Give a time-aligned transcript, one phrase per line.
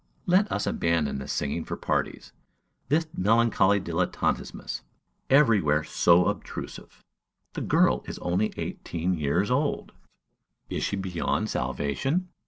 [0.25, 2.33] Let us abandon this singing for parties,
[2.89, 4.81] this melancholy dilettantismus,
[5.29, 7.03] everywhere so obtrusive!
[7.53, 9.91] The girl is only eighteen years old:
[10.71, 12.29] is she beyond salvation?